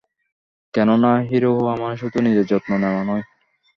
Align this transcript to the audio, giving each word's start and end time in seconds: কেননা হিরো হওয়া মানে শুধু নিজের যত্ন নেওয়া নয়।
কেননা 0.73 1.11
হিরো 1.27 1.49
হওয়া 1.57 1.73
মানে 1.75 1.95
শুধু 1.97 2.17
নিজের 2.21 2.45
যত্ন 2.45 2.69
নেওয়া 2.81 3.01
নয়। 3.03 3.23